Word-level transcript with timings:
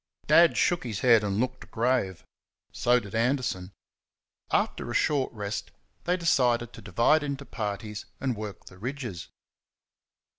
Dad 0.25 0.57
shook 0.57 0.83
his 0.83 1.01
head 1.01 1.23
and 1.23 1.39
looked 1.39 1.69
grave 1.69 2.25
so 2.71 2.99
did 2.99 3.13
Anderson. 3.13 3.71
After 4.49 4.89
a 4.89 4.95
short 4.95 5.31
rest 5.31 5.69
they 6.05 6.17
decided 6.17 6.73
to 6.73 6.81
divide 6.81 7.21
into 7.21 7.45
parties 7.45 8.05
and 8.19 8.35
work 8.35 8.65
the 8.65 8.79
ridges. 8.79 9.27